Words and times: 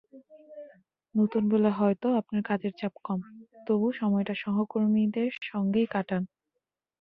নতুন 1.15 1.43
বলে 1.51 1.69
হয়তো 1.79 2.07
আপনার 2.19 2.41
কাজের 2.49 2.73
চাপ 2.79 2.93
কম, 3.03 3.19
তবু 3.67 3.87
সময়টা 3.99 4.33
সহকর্মীদের 4.43 5.29
সঙ্গেই 5.49 5.87
কাটান। 5.93 6.23